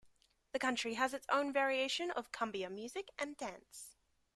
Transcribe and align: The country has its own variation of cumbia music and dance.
The 0.53 0.57
country 0.57 0.95
has 0.95 1.13
its 1.13 1.27
own 1.29 1.53
variation 1.53 2.09
of 2.09 2.31
cumbia 2.31 2.71
music 2.71 3.11
and 3.19 3.37
dance. 3.37 3.95